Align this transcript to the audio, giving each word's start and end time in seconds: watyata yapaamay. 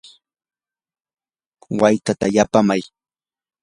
watyata 1.79 2.25
yapaamay. 2.35 2.81